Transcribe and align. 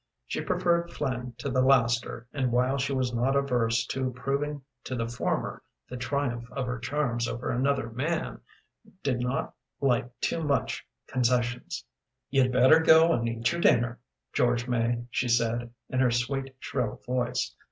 She 0.25 0.41
preferred 0.41 0.89
Flynn 0.91 1.35
to 1.37 1.49
the 1.51 1.61
laster, 1.61 2.25
and 2.33 2.51
while 2.51 2.79
she 2.79 2.91
was 2.91 3.13
not 3.13 3.35
averse 3.35 3.85
to 3.85 4.09
proving 4.13 4.63
to 4.85 4.95
the 4.95 5.07
former 5.07 5.61
the 5.87 5.95
triumph 5.95 6.51
of 6.53 6.65
her 6.65 6.79
charms 6.79 7.27
over 7.27 7.51
another 7.51 7.91
man, 7.91 8.41
did 9.03 9.19
not 9.19 9.53
like 9.79 10.09
too 10.19 10.41
much 10.43 10.83
concessions. 11.05 11.85
"You'd 12.31 12.51
better 12.51 12.79
go 12.79 13.13
and 13.13 13.29
eat 13.29 13.51
your 13.51 13.61
dinner, 13.61 13.99
George 14.33 14.67
May," 14.67 15.05
she 15.11 15.27
said, 15.27 15.69
in 15.87 15.99
her 15.99 16.09
sweet, 16.09 16.55
shrill 16.57 16.95
voice. 17.05 17.53